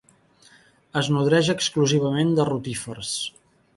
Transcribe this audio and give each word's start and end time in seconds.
Es 1.01 1.11
nodreix 1.15 1.51
exclusivament 1.55 2.33
de 2.41 2.47
rotífers. 2.53 3.13